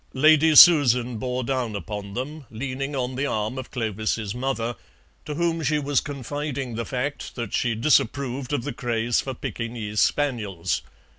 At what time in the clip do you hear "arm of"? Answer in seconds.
3.27-3.69